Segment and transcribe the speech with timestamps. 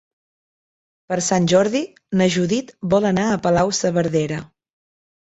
[1.11, 1.81] Per Sant Jordi
[2.21, 4.41] na Judit vol anar a Palau-saverdera.